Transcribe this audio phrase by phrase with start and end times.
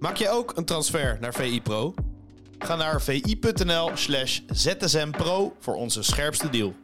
[0.00, 1.94] Maak je ook een transfer naar VI Pro?
[2.58, 6.74] Ga naar vi.nl slash zsmpro voor onze scherpste deal.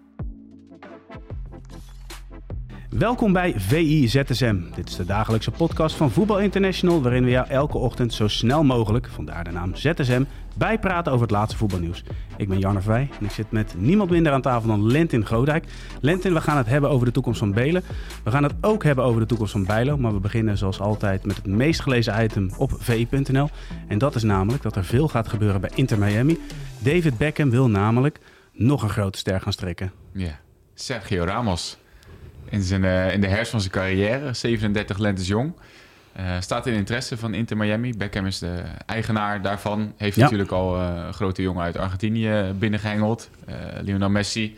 [2.90, 4.56] Welkom bij VI ZSM.
[4.74, 8.64] Dit is de dagelijkse podcast van Voetbal International, waarin we jou elke ochtend zo snel
[8.64, 10.25] mogelijk, vandaar de naam ZSM,
[10.59, 12.02] bijpraten over het laatste voetbalnieuws.
[12.36, 15.64] Ik ben Jarno Vrij en ik zit met niemand minder aan tafel dan Lentin Godijk.
[16.00, 17.82] Lentin, we gaan het hebben over de toekomst van Belen.
[18.25, 21.24] We gaan het ook hebben over de toekomst van Bijlo, maar we beginnen zoals altijd
[21.24, 23.48] met het meest gelezen item op VI.nl.
[23.88, 26.38] En dat is namelijk dat er veel gaat gebeuren bij Inter Miami.
[26.79, 28.18] David Beckham wil namelijk
[28.52, 29.93] nog een grote ster gaan strekken.
[30.12, 30.41] Ja,
[30.74, 31.79] Sergio Ramos
[32.48, 35.52] in, zijn, uh, in de herfst van zijn carrière, 37 lentes jong.
[36.19, 37.97] Uh, staat in interesse van Inter Miami.
[37.97, 39.93] Beckham is de eigenaar daarvan.
[39.97, 40.23] Heeft ja.
[40.23, 43.30] natuurlijk al uh, een grote jongen uit Argentinië binnengehengeld.
[43.80, 44.57] Lionel Messi.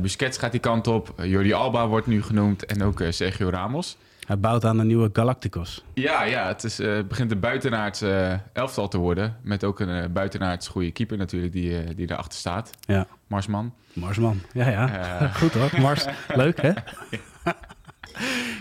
[0.00, 1.14] Busquets gaat die kant op.
[1.22, 2.66] Jordi Alba wordt nu genoemd.
[2.66, 3.96] En ook Sergio Ramos.
[4.26, 5.84] Hij bouwt aan de nieuwe Galacticos.
[5.94, 9.36] Ja, ja het is, uh, begint een buitenaards uh, elftal te worden.
[9.42, 12.70] Met ook een uh, buitenaards goede keeper natuurlijk die, die erachter staat.
[12.80, 13.06] Ja.
[13.26, 13.74] Marsman.
[13.92, 14.88] Marsman, ja ja.
[15.40, 16.04] Goed hoor, Mars.
[16.34, 16.72] Leuk hè?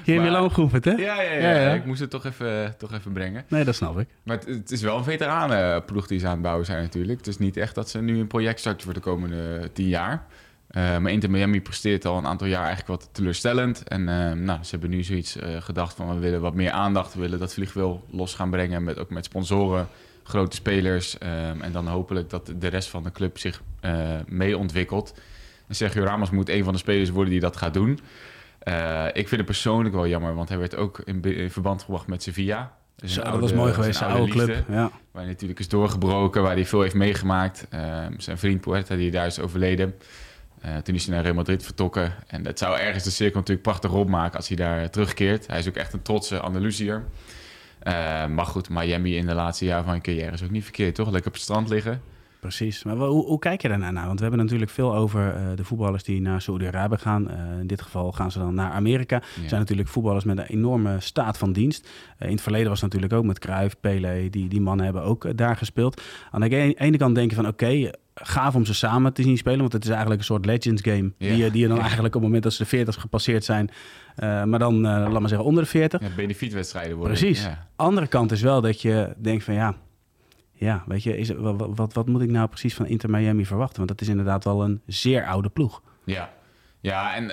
[0.04, 0.92] Hier heb je lang geoefend, hè?
[0.92, 3.46] Ja, ja, ja, ja, Ik moest het toch even, toch even brengen.
[3.48, 4.08] Nee, dat snap ik.
[4.24, 7.18] Maar het, het is wel een veteranenploeg die ze aan het bouwen zijn natuurlijk.
[7.18, 10.26] Het is niet echt dat ze nu een project starten voor de komende tien jaar.
[10.78, 13.84] Uh, maar Inter Miami presteert al een aantal jaar eigenlijk wat teleurstellend.
[13.84, 17.14] En uh, nou, ze hebben nu zoiets uh, gedacht van we willen wat meer aandacht.
[17.14, 19.88] We willen dat vliegwiel los gaan brengen, met, ook met sponsoren,
[20.24, 21.18] grote spelers.
[21.18, 23.62] en dan hopelijk dat de rest van de club zich
[24.28, 25.14] mee ontwikkelt.
[25.68, 28.00] En Sergio Ramos moet een van de spelers worden die dat gaat doen.
[29.14, 32.24] Ik vind het persoonlijk wel jammer, want hij werd ook in, in verband gebracht met
[32.24, 32.74] Sevilla.
[32.96, 34.66] Dus oude, dat was mooi geweest, zijn oude, oude club.
[34.68, 34.92] Ja.
[35.12, 37.68] Waar hij natuurlijk is doorgebroken, waar hij veel heeft meegemaakt.
[38.18, 39.96] zijn vriend Puerta, die daar is overleden.
[40.66, 42.14] Uh, toen is hij naar Real Madrid vertrokken.
[42.28, 45.48] En het zou ergens de cirkel natuurlijk prachtig opmaken als hij daar terugkeert.
[45.48, 47.04] Hij is ook echt een trotse Andalusiër.
[47.84, 50.96] Uh, maar goed, Miami in de laatste jaren van zijn carrière is ook niet verkeerd,
[50.96, 51.10] toch?
[51.10, 52.02] Lekker op het strand liggen.
[52.44, 52.84] Precies.
[52.84, 53.94] Maar hoe, hoe kijk je daarnaar?
[53.94, 54.06] naar?
[54.06, 57.28] Want we hebben natuurlijk veel over uh, de voetballers die naar Saudi-Arabië gaan.
[57.32, 59.16] Uh, in dit geval gaan ze dan naar Amerika.
[59.42, 59.48] Ja.
[59.48, 61.90] zijn natuurlijk voetballers met een enorme staat van dienst.
[62.20, 64.30] Uh, in het verleden was het natuurlijk ook met Cruijff, Pele.
[64.30, 66.02] Die, die mannen hebben ook daar gespeeld.
[66.32, 69.38] Aan de ene kant denk je van oké, okay, gaaf om ze samen te zien
[69.38, 69.60] spelen.
[69.60, 71.12] Want het is eigenlijk een soort Legends game.
[71.18, 71.36] Ja.
[71.36, 73.70] Die, die je dan eigenlijk op het moment dat ze de 40 gepasseerd zijn.
[74.18, 76.02] Uh, maar dan, uh, laat maar zeggen, onder de 40.
[76.02, 77.18] Ja, benefietwedstrijden worden.
[77.18, 77.48] Precies.
[77.76, 79.76] Andere kant is wel dat je denkt van ja.
[80.64, 83.78] Ja, weet je, is, wat, wat, wat moet ik nou precies van Inter Miami verwachten?
[83.78, 85.82] Want dat is inderdaad wel een zeer oude ploeg.
[86.04, 86.34] Ja,
[86.82, 87.32] ja, en uh,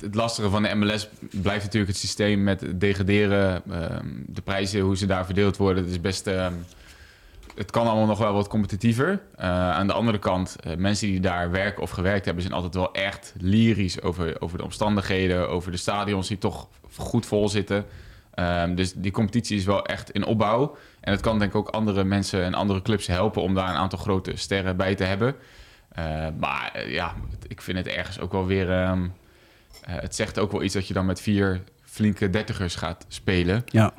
[0.00, 3.62] het lastige van de MLS blijft natuurlijk het systeem met degraderen.
[3.68, 3.96] Uh,
[4.26, 6.26] de prijzen, hoe ze daar verdeeld worden, het is best...
[6.26, 6.46] Uh,
[7.54, 9.10] het kan allemaal nog wel wat competitiever.
[9.10, 12.74] Uh, aan de andere kant, uh, mensen die daar werken of gewerkt hebben, zijn altijd
[12.74, 17.84] wel echt lyrisch over, over de omstandigheden, over de stadions die toch goed vol zitten.
[18.34, 20.76] Um, dus die competitie is wel echt in opbouw.
[21.00, 23.76] En het kan denk ik ook andere mensen en andere clubs helpen om daar een
[23.76, 25.34] aantal grote sterren bij te hebben.
[25.98, 27.14] Uh, maar ja,
[27.46, 28.88] ik vind het ergens ook wel weer.
[28.88, 29.12] Um,
[29.86, 33.64] het zegt ook wel iets dat je dan met vier flinke dertigers gaat spelen.
[33.66, 33.92] Ja.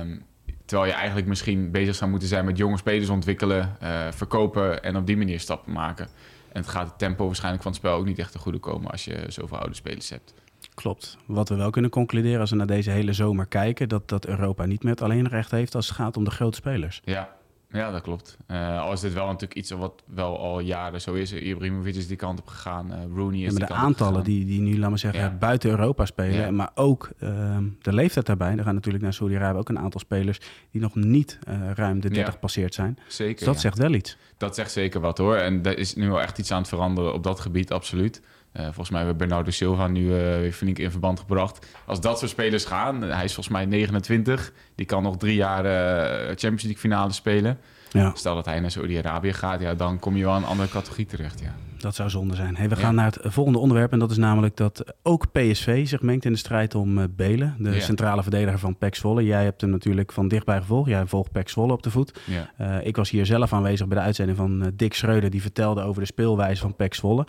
[0.00, 0.24] Um,
[0.64, 4.96] Terwijl je eigenlijk misschien bezig zou moeten zijn met jonge spelers ontwikkelen, uh, verkopen en
[4.96, 6.08] op die manier stappen maken.
[6.52, 8.90] En het gaat het tempo waarschijnlijk van het spel ook niet echt te goede komen
[8.90, 10.34] als je zoveel oude spelers hebt.
[10.74, 11.16] Klopt.
[11.26, 14.64] Wat we wel kunnen concluderen als we naar deze hele zomer kijken, dat, dat Europa
[14.64, 17.00] niet meer het alleen recht heeft als het gaat om de grote spelers.
[17.04, 17.36] Ja,
[17.74, 18.36] ja, dat klopt.
[18.50, 21.32] Uh, al is dit wel natuurlijk iets wat wel al jaren zo is.
[21.32, 22.92] Ibrahimovic is die kant op gegaan.
[22.92, 25.30] Uh, Rooney is ja, maar de aantallen die, die nu, laten we zeggen, ja.
[25.30, 26.40] buiten Europa spelen.
[26.40, 26.50] Ja.
[26.50, 28.56] Maar ook uh, de leeftijd daarbij.
[28.56, 30.40] Er gaan natuurlijk naar Saudi-Arabië ook een aantal spelers...
[30.70, 31.38] die nog niet
[31.74, 32.98] ruim de 30 passeerd zijn.
[33.08, 34.16] Zeker, dus dat zegt wel iets.
[34.36, 35.36] Dat zegt zeker wat hoor.
[35.36, 38.22] En er is nu wel echt iets aan het veranderen op dat gebied, absoluut.
[38.56, 41.66] Uh, volgens mij hebben Bernardo Silva nu uh, weer flink in verband gebracht.
[41.86, 45.64] Als dat soort spelers gaan, hij is volgens mij 29, die kan nog drie jaar
[45.64, 47.58] uh, Champions League finale spelen.
[47.90, 48.12] Ja.
[48.14, 51.40] Stel dat hij naar Saudi-Arabië gaat, ja, dan kom je wel een andere categorie terecht.
[51.40, 51.54] Ja.
[51.84, 52.56] Dat zou zonde zijn.
[52.56, 53.92] Hey, we gaan naar het volgende onderwerp.
[53.92, 57.56] En dat is namelijk dat ook PSV zich mengt in de strijd om uh, Belen.
[57.58, 57.80] De ja.
[57.80, 59.24] centrale verdediger van PEC Zwolle.
[59.24, 60.88] Jij hebt hem natuurlijk van dichtbij gevolgd.
[60.88, 62.20] Jij volgt PEC Zwolle op de voet.
[62.60, 65.30] Uh, ik was hier zelf aanwezig bij de uitzending van uh, Dick Schreuder.
[65.30, 67.26] Die vertelde over de speelwijze van PEC Zwolle.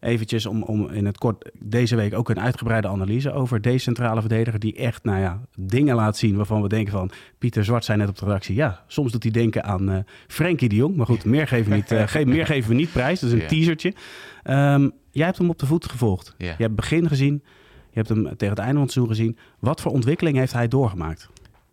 [0.00, 4.20] Eventjes om, om in het kort deze week ook een uitgebreide analyse over deze centrale
[4.20, 4.60] verdediger.
[4.60, 7.10] Die echt nou ja, dingen laat zien waarvan we denken van...
[7.38, 8.54] Pieter Zwart zei net op de redactie.
[8.54, 10.96] Ja, soms doet hij denken aan Frenkie de Jong.
[10.96, 11.90] Maar goed, meer geven we niet,
[12.34, 13.20] meer geven we niet prijs.
[13.20, 13.92] Dat is een teasertje.
[14.44, 16.26] Um, jij hebt hem op de voet gevolgd.
[16.26, 16.38] Yeah.
[16.38, 17.42] Je hebt het begin gezien.
[17.90, 19.38] Je hebt hem tegen het einde van het seizoen gezien.
[19.58, 21.28] Wat voor ontwikkeling heeft hij doorgemaakt?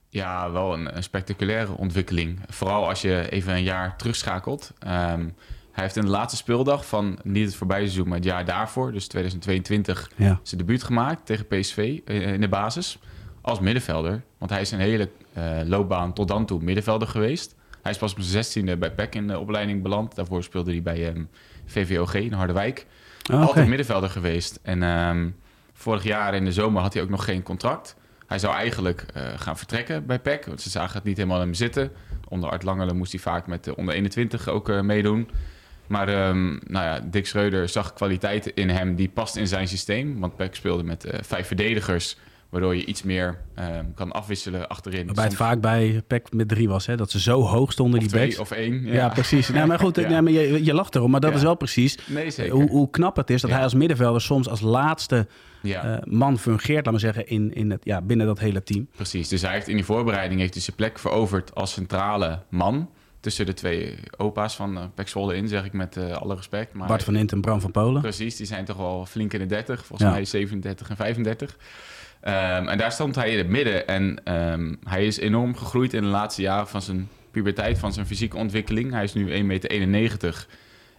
[0.09, 2.39] Ja, wel een, een spectaculaire ontwikkeling.
[2.47, 4.73] Vooral als je even een jaar terugschakelt.
[4.79, 5.33] Um,
[5.71, 8.91] hij heeft in de laatste speeldag van niet het voorbije seizoen, maar het jaar daarvoor,
[8.91, 10.39] dus 2022, ja.
[10.43, 12.99] zijn debuut gemaakt tegen PSV in de basis
[13.41, 14.23] als middenvelder.
[14.37, 15.09] Want hij is een hele
[15.65, 17.55] loopbaan tot dan toe middenvelder geweest.
[17.81, 20.15] Hij is pas op zijn 16e bij PEC in de opleiding beland.
[20.15, 21.29] Daarvoor speelde hij bij um,
[21.65, 22.85] VVOG in Harderwijk.
[23.31, 24.59] Oh, Altijd middenvelder geweest.
[24.61, 25.29] En ehm,
[25.73, 27.95] vorig jaar in de zomer had hij ook nog geen contract.
[28.27, 30.45] Hij zou eigenlijk uh, gaan vertrekken bij PEC.
[30.45, 31.91] Want ze zagen het niet helemaal in hem zitten.
[32.27, 35.29] Onder Art Langelen moest hij vaak met de onder 21 ook uh, meedoen.
[35.87, 40.19] Maar um, nou ja, Dick Schreuder zag kwaliteiten in hem die past in zijn systeem.
[40.19, 42.17] Want PEC speelde met uh, vijf verdedigers
[42.55, 45.05] Waardoor je iets meer um, kan afwisselen achterin.
[45.05, 46.95] Waarbij het vaak bij PEC met drie was, hè?
[46.95, 48.85] dat ze zo hoog stonden, of die twee, of één.
[48.85, 49.49] Ja, ja precies.
[49.49, 50.07] Nee, maar goed, ja.
[50.07, 52.53] nee, maar je, je lacht erom, maar dat is wel precies nee, zeker.
[52.53, 55.27] Hoe, hoe, knap het is dat hij als middenvelder soms als laatste
[55.61, 58.87] uh, man fungeert, laat maar zeggen, in, in het, ja, binnen dat hele team.
[58.95, 62.89] Precies, dus hij heeft in die voorbereiding heeft hij zijn plek veroverd als centrale man
[63.19, 66.73] tussen de twee opa's van uh, Pek Zwolle in, zeg ik met uh, alle respect.
[66.73, 68.01] Maar Bart van Int en Bram van Polen.
[68.01, 71.57] Precies, die zijn toch wel flink in de 30, volgens mij 37 en 35.
[72.27, 73.87] Um, en daar stond hij in het midden.
[73.87, 78.05] En um, hij is enorm gegroeid in de laatste jaren van zijn puberteit, van zijn
[78.05, 78.91] fysieke ontwikkeling.
[78.91, 80.47] Hij is nu 1,91 meter.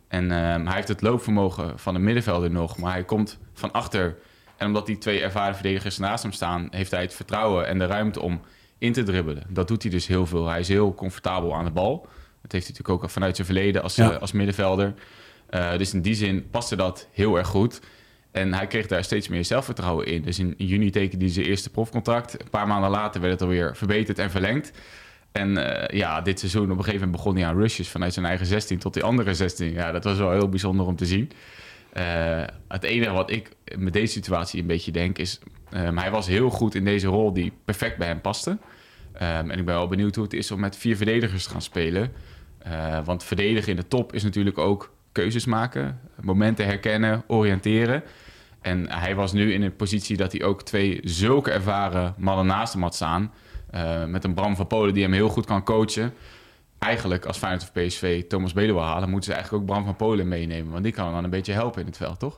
[0.08, 4.16] En um, hij heeft het loopvermogen van de middenvelder nog, maar hij komt van achter.
[4.56, 7.86] En omdat die twee ervaren verdedigers naast hem staan, heeft hij het vertrouwen en de
[7.86, 8.40] ruimte om
[8.78, 9.42] in te dribbelen.
[9.48, 10.46] Dat doet hij dus heel veel.
[10.48, 12.00] Hij is heel comfortabel aan de bal.
[12.42, 14.12] Dat heeft hij natuurlijk ook vanuit zijn verleden als, ja.
[14.12, 14.94] uh, als middenvelder.
[15.50, 17.80] Uh, dus in die zin paste dat heel erg goed.
[18.36, 20.22] En hij kreeg daar steeds meer zelfvertrouwen in.
[20.22, 22.40] Dus in juni tekende hij zijn eerste profcontract.
[22.40, 24.72] Een paar maanden later werd het alweer verbeterd en verlengd.
[25.32, 28.26] En uh, ja, dit seizoen op een gegeven moment begon hij aan rushes vanuit zijn
[28.26, 29.72] eigen 16 tot die andere 16.
[29.72, 31.30] Ja, dat was wel heel bijzonder om te zien.
[31.96, 35.40] Uh, het enige wat ik met deze situatie een beetje denk is...
[35.74, 38.50] Um, hij was heel goed in deze rol die perfect bij hem paste.
[38.50, 38.58] Um,
[39.20, 42.12] en ik ben wel benieuwd hoe het is om met vier verdedigers te gaan spelen.
[42.66, 48.02] Uh, want verdedigen in de top is natuurlijk ook keuzes maken, momenten herkennen, oriënteren.
[48.60, 52.72] En hij was nu in een positie dat hij ook twee zulke ervaren mannen naast
[52.72, 53.32] hem had staan.
[53.74, 56.12] Uh, met een Bram van Polen die hem heel goed kan coachen.
[56.78, 59.10] Eigenlijk als Feyenoord of PSV Thomas Beluwe halen...
[59.10, 60.72] moeten ze eigenlijk ook Bram van Polen meenemen.
[60.72, 62.36] Want die kan hem dan een beetje helpen in het veld, toch?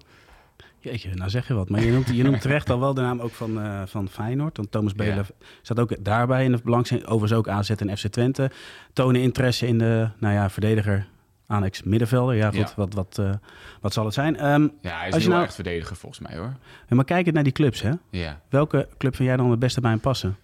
[0.78, 1.68] Jeetje, nou zeg je wat.
[1.68, 4.56] Maar je noemt, je noemt terecht al wel de naam ook van, uh, van Feyenoord.
[4.56, 5.46] Want Thomas Belen ja.
[5.62, 7.06] staat ook daarbij in de belangstelling.
[7.06, 8.50] Overigens ook AZ en FC Twente.
[8.92, 11.06] Tonen interesse in de nou ja, verdediger
[11.48, 12.34] Annex middenvelder.
[12.34, 13.32] Ja, goed, Wat, wat, uh,
[13.80, 14.46] wat zal het zijn?
[14.46, 15.42] Um, ja, hij is als je nou...
[15.42, 16.56] echt verdediger volgens mij hoor.
[16.88, 17.90] Ja, maar kijk het naar die clubs, hè?
[18.10, 18.40] Ja.
[18.48, 20.36] Welke club vind jij dan het beste bij hem passen?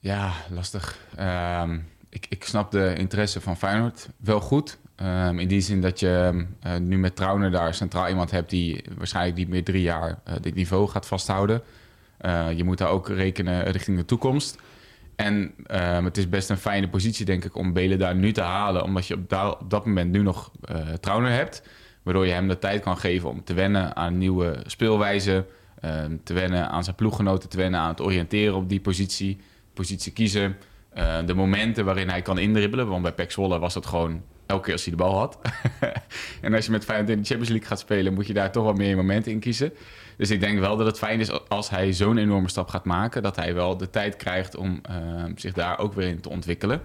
[0.00, 0.98] Ja, lastig.
[1.62, 4.78] Um, ik, ik snap de interesse van Feyenoord wel goed.
[5.02, 8.50] Um, in die zin dat je uh, nu met Trauner daar centraal iemand hebt...
[8.50, 11.62] die waarschijnlijk niet meer drie jaar uh, dit niveau gaat vasthouden.
[12.54, 14.58] Je moet daar ook rekenen richting de toekomst...
[15.24, 18.40] En uh, het is best een fijne positie, denk ik, om Belen daar nu te
[18.40, 18.82] halen.
[18.82, 20.50] Omdat je op, da op dat moment nu nog
[21.06, 21.62] uh, hebt.
[22.02, 25.46] Waardoor je hem de tijd kan geven om te wennen aan nieuwe speelwijze.
[25.84, 25.90] Uh,
[26.24, 29.38] te wennen aan zijn ploeggenoten, te wennen aan het oriënteren op die positie.
[29.74, 30.56] Positie kiezen.
[30.90, 32.88] Eh, de momenten waarin hij kan indribbelen.
[32.88, 35.38] Want bij Pek Zwolle was dat gewoon elke keer als hij de bal had.
[36.42, 38.14] en als je met Feyenoord in de Champions League gaat spelen...
[38.14, 39.72] moet je daar toch wel meer momenten in kiezen.
[40.20, 43.22] Dus ik denk wel dat het fijn is als hij zo'n enorme stap gaat maken,
[43.22, 46.80] dat hij wel de tijd krijgt om uh, zich daar ook weer in te ontwikkelen.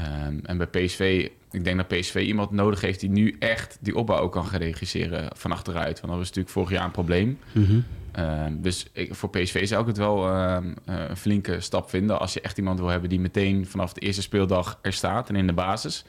[0.00, 3.96] Um, en bij PSV, ik denk dat PSV iemand nodig heeft die nu echt die
[3.96, 6.00] opbouw ook kan gaan regisseren van achteruit.
[6.00, 7.38] Want dat was natuurlijk vorig jaar een probleem.
[7.52, 7.84] Mm -hmm.
[8.24, 12.32] um, dus ik, voor PSV zou ik het wel um, een flinke stap vinden als
[12.32, 15.46] je echt iemand wil hebben die meteen vanaf de eerste speeldag er staat en in
[15.46, 16.04] de basis.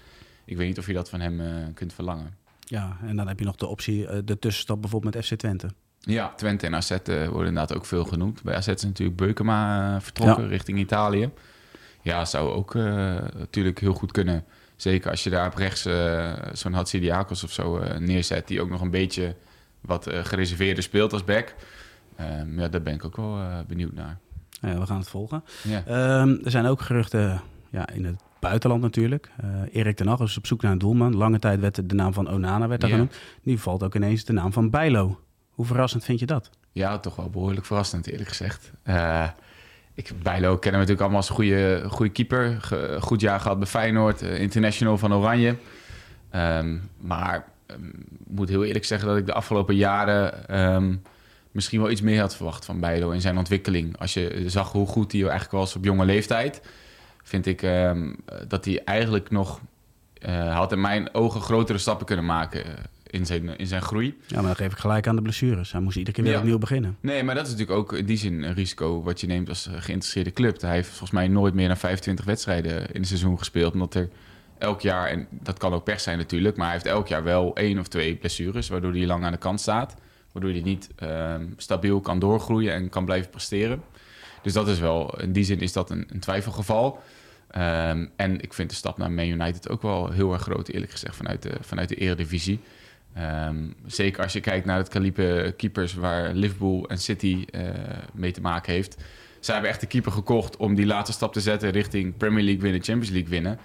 [0.46, 2.34] Ik weet niet of je dat van hem uh, kunt verlangen.
[2.60, 5.70] Ja, en dan heb je nog de optie, uh, de tussenstap bijvoorbeeld met FC Twente.
[6.06, 8.44] Ja, Twente en AZ uh, worden inderdaad ook veel genoemd.
[8.44, 10.50] Bij AZ is natuurlijk Beukema uh, vertrokken ja.
[10.50, 11.30] richting Italië.
[12.02, 12.84] Ja, zou ook uh,
[13.38, 14.46] natuurlijk heel goed kunnen.
[14.76, 15.88] Zeker als je daar op rechts
[16.54, 18.48] zo'n Hatsidiakos of zo neerzet...
[18.48, 19.36] die ook nog een beetje
[19.82, 21.56] wat gereserveerder speelt als back.
[22.20, 24.18] Um, ja, daar ben ik ook wel benieuwd naar.
[24.62, 25.44] Ja, we gaan het volgen.
[25.90, 29.32] Um, er zijn ook geruchten ja, in het buitenland natuurlijk.
[29.72, 31.16] Erik ten Hag is op zoek naar een doelman.
[31.16, 33.16] Lange tijd werd de naam van Onana werd daar genoemd.
[33.42, 35.20] Nu valt ook ineens de naam van Bijlo.
[35.54, 36.50] Hoe verrassend vind je dat?
[36.72, 38.72] Ja, toch wel behoorlijk verrassend, eerlijk gezegd.
[38.86, 39.28] Uh,
[39.94, 42.62] ik, Bijlo kennen we natuurlijk allemaal als goede, goede keeper.
[43.00, 45.56] Goed jaar gehad bij Feyenoord, uh, international van Oranje.
[46.36, 47.94] Um, maar um,
[48.28, 51.02] moet heel eerlijk zeggen dat ik de afgelopen jaren um,
[51.52, 54.00] misschien wel iets meer had verwacht van Bijlo in zijn ontwikkeling.
[54.00, 56.62] Als je zag hoe goed hij eigenlijk was op jonge leeftijd,
[57.24, 57.68] vind ik
[58.48, 59.60] dat hij eigenlijk nog
[60.26, 62.64] uh, had in mijn ogen grotere stappen kunnen maken
[63.14, 64.18] in zijn, in zijn groei.
[64.28, 65.72] Ja, maar dan geef ik gelijk aan de blessures.
[65.72, 66.40] Hij moest iedere keer weer ja.
[66.40, 66.98] opnieuw beginnen.
[67.00, 69.70] Nee, maar dat is natuurlijk ook in die zin een risico wat je neemt als
[69.72, 70.62] geïnteresseerde club.
[70.62, 73.74] Hij heeft volgens mij nooit meer dan 25 wedstrijden in een seizoen gespeeld.
[73.74, 74.10] Omdat er
[74.58, 77.56] elk jaar, en dat kan ook pech zijn natuurlijk, maar hij heeft elk jaar wel
[77.56, 79.96] één of twee blessures, waardoor hij lang aan de kant staat.
[80.32, 83.84] Waardoor hij niet uh, stabiel kan doorgroeien en kan blijven presteren.
[84.42, 87.02] Dus dat is wel, in die zin is dat een, een twijfelgeval.
[87.58, 90.92] Um, en ik vind de stap naar Man United ook wel heel erg groot, eerlijk
[90.92, 92.60] gezegd, vanuit de, vanuit de Eredivisie.
[93.18, 97.62] Um, zeker als je kijkt naar het kaliber keepers waar Liverpool en City uh,
[98.14, 99.04] mee te maken heeft.
[99.40, 102.62] Zij hebben echt de keeper gekocht om die laatste stap te zetten richting Premier League
[102.62, 103.60] winnen, Champions League winnen.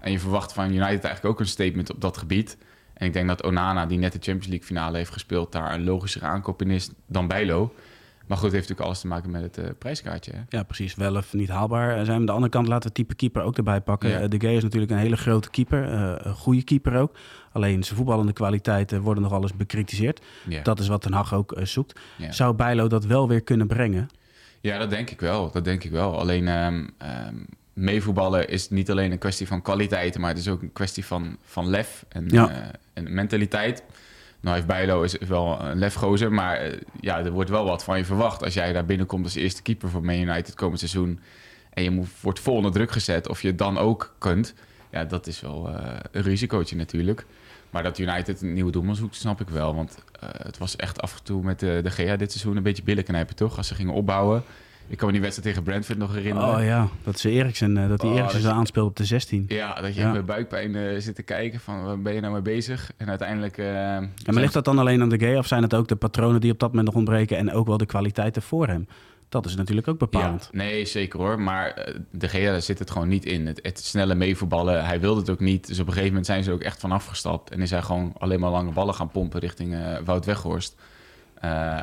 [0.00, 2.56] En je verwacht van United eigenlijk ook een statement op dat gebied.
[2.94, 5.84] En ik denk dat Onana, die net de Champions League finale heeft gespeeld, daar een
[5.84, 7.74] logischer aankoop in is dan Bijlo.
[8.26, 10.32] Maar goed, het heeft natuurlijk alles te maken met het uh, prijskaartje.
[10.32, 10.40] Hè?
[10.48, 10.94] Ja, precies.
[10.94, 12.04] Wel of niet haalbaar.
[12.04, 14.10] Zijn aan de andere kant laten we type keeper ook erbij pakken.
[14.10, 14.28] Ja.
[14.28, 15.92] de Gay is natuurlijk een hele grote keeper.
[15.92, 17.16] Een goede keeper ook.
[17.52, 20.20] Alleen zijn voetballende kwaliteiten worden nog alles bekritiseerd.
[20.48, 20.62] Ja.
[20.62, 22.00] Dat is wat Den Haag ook zoekt.
[22.16, 22.32] Ja.
[22.32, 24.08] Zou Bijlo dat wel weer kunnen brengen?
[24.60, 25.50] Ja, dat denk ik wel.
[25.50, 26.18] Dat denk ik wel.
[26.18, 26.90] Alleen um,
[27.28, 31.04] um, meevoetballen is niet alleen een kwestie van kwaliteiten, maar het is ook een kwestie
[31.04, 32.70] van, van lef en, ja.
[32.92, 33.82] en mentaliteit.
[34.42, 37.98] Nou heeft Bijlo is wel een lefgozer, maar uh, ja, er wordt wel wat van
[37.98, 38.42] je verwacht.
[38.44, 41.20] Als jij daar binnenkomt als eerste keeper voor Man United komend seizoen...
[41.70, 44.54] en je wordt vol onder druk gezet of je het dan ook kunt...
[44.90, 47.26] ja, dat is wel uh, een risicootje natuurlijk.
[47.70, 49.74] Maar dat United een nieuwe doelman zoekt, snap ik wel.
[49.74, 52.62] Want uh, het was echt af en toe met de, de GA dit seizoen een
[52.62, 53.56] beetje billen knijpen, toch?
[53.56, 54.42] Als ze gingen opbouwen...
[54.88, 56.56] Ik kan me die wedstrijd tegen Brentford nog herinneren.
[56.56, 59.44] Oh ja, dat ze Eriksen, uh, dat die oh, Eriksen zo aanspeelde op de 16.
[59.48, 60.12] Ja, dat je ja.
[60.12, 62.92] met buikpijn uh, zit te kijken van waar ben je nou mee bezig?
[62.96, 63.58] En uiteindelijk...
[63.58, 65.96] Uh, en maar ligt dat dan alleen aan de gay of zijn het ook de
[65.96, 68.86] patronen die op dat moment nog ontbreken en ook wel de kwaliteiten voor hem?
[69.28, 70.48] Dat is natuurlijk ook bepalend.
[70.52, 71.40] Ja, nee, zeker hoor.
[71.40, 73.46] Maar de Gea zit het gewoon niet in.
[73.46, 75.66] Het, het snelle meevoetballen, hij wilde het ook niet.
[75.66, 77.50] Dus op een gegeven moment zijn ze er ook echt van afgestapt.
[77.50, 80.74] En is hij gewoon alleen maar lange ballen gaan pompen richting Wout Weghorst.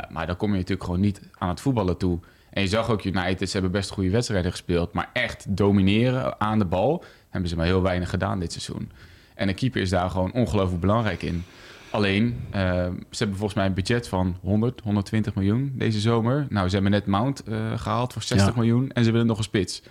[0.09, 2.19] maar dan kom je natuurlijk gewoon niet aan het voetballen toe.
[2.51, 4.93] En je zag ook United, ze hebben best goede wedstrijden gespeeld.
[4.93, 8.91] Maar echt domineren aan de bal hebben ze maar heel weinig gedaan dit seizoen.
[9.35, 11.43] En een keeper is daar gewoon ongelooflijk belangrijk in.
[11.89, 12.61] Alleen, uh,
[13.09, 16.45] ze hebben volgens mij een budget van 100, 120 miljoen deze zomer.
[16.49, 18.53] Nou, ze hebben net Mount uh, gehaald voor 60 ja.
[18.55, 19.81] miljoen en ze willen nog een spits.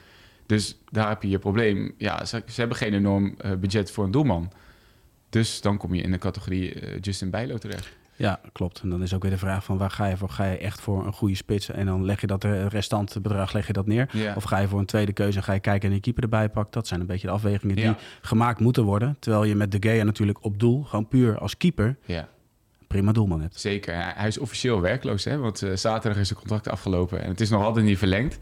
[0.47, 1.95] Dus daar heb je je probleem.
[1.99, 4.53] Ja, ze, ze hebben geen enorm uh, budget voor een doelman.
[5.29, 7.98] Dus dan kom je in de categorie Justin Bijlo terecht.
[8.19, 8.81] Ja, klopt.
[8.81, 10.29] En dan is ook weer de vraag van waar ga je voor?
[10.29, 13.67] Ga je echt voor een goede spits en dan leg je dat restante bedrag leg
[13.67, 14.09] je dat neer?
[14.13, 14.35] Ja.
[14.37, 16.49] Of ga je voor een tweede keuze en ga je kijken en een keeper erbij
[16.49, 16.73] pakt?
[16.73, 17.97] Dat zijn een beetje de afwegingen die ja.
[18.21, 19.17] gemaakt moeten worden.
[19.19, 22.29] Terwijl je met De Gea natuurlijk op doel, gewoon puur als keeper, ja.
[22.87, 23.61] prima doelman hebt.
[23.61, 24.15] Zeker.
[24.17, 25.39] Hij is officieel werkloos, hè?
[25.39, 28.39] want uh, zaterdag is zijn contract afgelopen en het is nog altijd niet verlengd.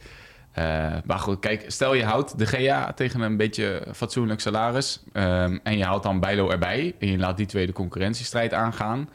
[0.59, 5.61] Uh, maar goed, kijk, stel je houdt de GA tegen een beetje fatsoenlijk salaris um,
[5.62, 9.09] en je houdt dan Bijlo erbij en je laat die twee de concurrentiestrijd aangaan.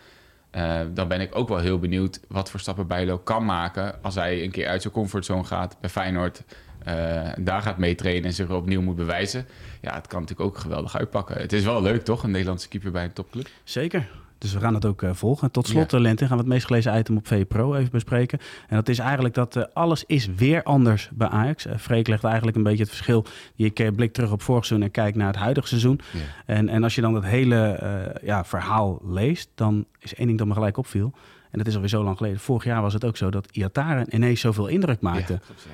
[0.56, 4.16] Uh, dan ben ik ook wel heel benieuwd wat voor stappen Bijlo kan maken als
[4.16, 6.44] hij een keer uit zijn comfortzone gaat bij Feyenoord.
[6.88, 9.46] Uh, daar gaat meetrainen en zich opnieuw moet bewijzen.
[9.82, 11.38] Ja, het kan natuurlijk ook geweldig uitpakken.
[11.38, 12.24] Het is wel leuk, toch?
[12.24, 13.48] Een Nederlandse keeper bij een topclub.
[13.64, 14.10] Zeker.
[14.42, 15.52] Dus we gaan het ook uh, volgen.
[15.52, 16.00] Tot slot, ja.
[16.00, 18.40] Lente, gaan we het meest gelezen item op VPRO even bespreken.
[18.68, 21.66] En dat is eigenlijk dat uh, alles is weer anders bij Ajax.
[21.66, 23.26] Uh, Freek legt eigenlijk een beetje het verschil.
[23.56, 26.00] Je blik terug op vorig seizoen en kijkt naar het huidige seizoen.
[26.12, 26.20] Ja.
[26.46, 27.80] En, en als je dan dat hele
[28.24, 31.14] ja, verhaal leest, dan is één ding dat me gelijk opviel.
[31.52, 32.40] En dat is alweer zo lang geleden.
[32.40, 35.34] Vorig jaar was het ook zo dat Iataren ineens zoveel indruk maakte.
[35.34, 35.66] Ja, klopt,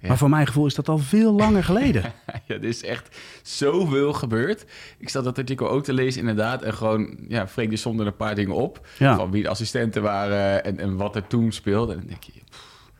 [0.00, 0.08] ja.
[0.08, 2.02] Maar voor mijn gevoel is dat al veel langer geleden.
[2.52, 4.64] er is echt zoveel gebeurd.
[4.98, 6.62] Ik zat dat artikel ook te lezen inderdaad.
[6.62, 8.86] En gewoon, ja, Freek die somde een paar dingen op.
[8.98, 9.16] Ja.
[9.16, 11.92] Van wie de assistenten waren en, en wat er toen speelde.
[11.92, 12.90] En dan denk je, pff,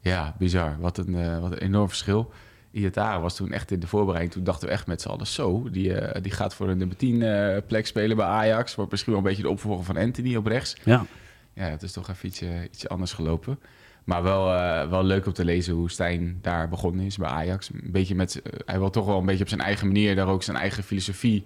[0.00, 0.76] ja, bizar.
[0.80, 2.32] Wat een, uh, wat een enorm verschil.
[2.70, 4.32] Iatara was toen echt in de voorbereiding.
[4.34, 5.70] Toen dachten we echt met z'n allen zo.
[5.70, 8.74] Die, uh, die gaat voor een nummer 10 uh, plek spelen bij Ajax.
[8.74, 10.76] Wordt misschien wel een beetje de opvolger van Anthony op rechts.
[10.84, 11.06] Ja.
[11.54, 13.58] Ja, het is toch even ietsje, ietsje anders gelopen.
[14.04, 17.70] Maar wel, uh, wel leuk om te lezen hoe Stijn daar begonnen is bij Ajax.
[17.72, 20.28] Een beetje met, uh, hij wil toch wel een beetje op zijn eigen manier daar
[20.28, 21.44] ook zijn eigen filosofie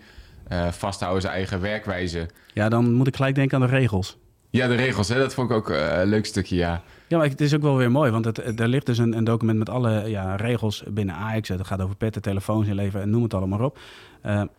[0.52, 2.28] uh, vasthouden, zijn eigen werkwijze.
[2.52, 4.18] Ja, dan moet ik gelijk denken aan de regels.
[4.50, 5.18] Ja, de regels, hè?
[5.18, 6.82] dat vond ik ook een leuk stukje, ja.
[7.06, 9.25] Ja, maar het is ook wel weer mooi, want het, er ligt dus een, een
[9.25, 11.48] document met alle ja, regels binnen Ajax.
[11.48, 13.78] Het gaat over petten, telefoons inleveren en noem het allemaal op.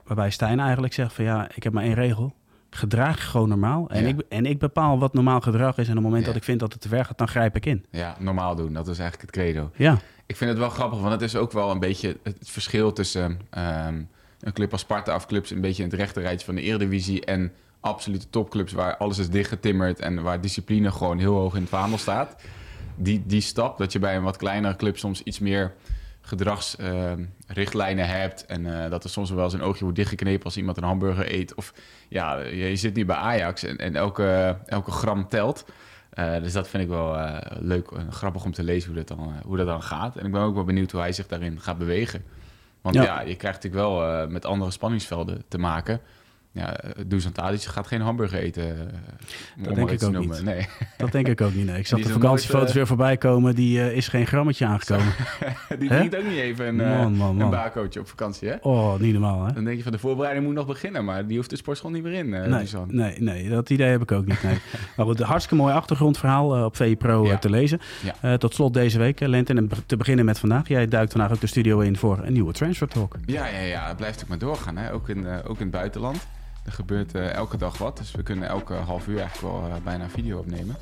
[0.04, 2.34] waarbij Stijn eigenlijk zegt van ja, ik heb maar één regel
[2.70, 3.90] gedraag je gewoon normaal.
[3.90, 4.08] En, ja.
[4.08, 5.86] ik, en ik bepaal wat normaal gedrag is.
[5.86, 6.28] En op het moment ja.
[6.28, 7.86] dat ik vind dat het te ver gaat, dan grijp ik in.
[7.92, 8.74] Ja, normaal doen.
[8.74, 9.72] Dat is eigenlijk het credo.
[9.76, 10.00] Ja.
[10.26, 13.40] Ik vind het wel grappig, want het is ook wel een beetje het verschil tussen
[13.58, 14.10] um,
[14.40, 17.52] een club als Sparta of clubs een beetje in het rechterrijtje van de Eredivisie en
[17.80, 21.98] absolute topclubs waar alles is dichtgetimmerd en waar discipline gewoon heel hoog in het vaandel
[21.98, 22.36] staat.
[22.96, 25.74] Die, die stap, dat je bij een wat kleinere club soms iets meer
[26.27, 28.46] gedragsrichtlijnen uh, hebt.
[28.46, 31.34] En uh, dat er soms wel eens een oogje wordt dichtgeknepen als iemand een hamburger
[31.34, 31.53] eet.
[31.53, 31.74] Of
[32.07, 35.65] ja, je zit nu bij Ajax en, en elke, elke gram telt.
[36.13, 37.17] Uh, dus dat vind ik wel
[37.60, 40.15] leuk en grappig om te lezen hoe dat, dan, hoe dat dan gaat.
[40.15, 42.24] En ik ben ook wel benieuwd hoe hij zich daarin gaat bewegen.
[42.81, 46.01] Want ja, ja je krijgt natuurlijk wel met andere spanningsvelden te maken.
[46.58, 48.66] Ja, Dusan Tadic gaat geen hamburger eten.
[48.68, 50.36] Uh, dat denk ik ook noemen.
[50.36, 50.44] niet.
[50.44, 50.68] Nee.
[50.98, 51.66] Dat denk ik ook niet.
[51.66, 51.78] Nee.
[51.78, 53.56] Ik zag de vakantiefoto's nooit, uh, weer voorbij komen.
[53.56, 55.14] Die uh, is geen grammetje aangekomen.
[55.80, 57.54] die drinkt ook niet even een, man, man, man.
[57.54, 58.56] een op vakantie, hè?
[58.62, 59.54] Oh, niet normaal, hè?
[59.54, 61.06] Dan denk je van de voorbereiding moet nog beginnen.
[61.06, 64.12] Maar die hoeft de sportschool niet meer in, nee, nee, nee, dat idee heb ik
[64.12, 64.44] ook niet.
[64.44, 64.58] Nee.
[64.98, 67.38] maar goed, hartstikke mooi achtergrondverhaal op VE Pro ja.
[67.38, 67.80] te lezen.
[68.22, 68.38] Ja.
[68.38, 69.54] tot slot deze week, Lente.
[69.54, 70.68] En te beginnen met vandaag.
[70.68, 73.16] Jij duikt vandaag ook de studio in voor een nieuwe Transfer Talk.
[73.26, 73.88] Ja, ja, ja.
[73.88, 74.94] Het blijft ook maar doorgaan, hè?
[74.94, 76.28] Ook, in, ook in het buitenland.
[76.68, 79.76] Er gebeurt uh, elke dag wat, dus we kunnen elke half uur eigenlijk wel uh,
[79.84, 80.76] bijna een video opnemen.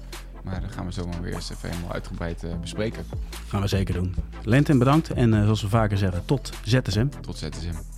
[0.44, 3.06] Maar dat gaan we zomaar weer eens even helemaal uitgebreid uh, bespreken.
[3.48, 4.16] Gaan we zeker doen.
[4.44, 7.08] Lentin bedankt en zoals we vaker zeggen, tot ZSM.
[7.22, 7.95] Tot ZSM.